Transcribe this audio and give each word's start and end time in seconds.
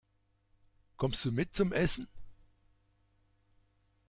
Kommst 0.97 1.23
du 1.25 1.31
mit 1.31 1.53
zum 1.55 1.71
Essen? 1.73 2.07